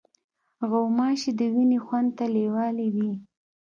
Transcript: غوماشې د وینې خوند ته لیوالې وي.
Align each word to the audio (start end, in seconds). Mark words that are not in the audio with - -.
غوماشې 0.69 1.31
د 1.39 1.41
وینې 1.53 1.79
خوند 1.85 2.09
ته 2.17 2.25
لیوالې 2.35 2.87
وي. 2.95 3.11